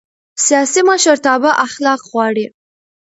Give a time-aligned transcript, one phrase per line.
[0.45, 2.45] سیاسي مشرتابه اخلاق غواړي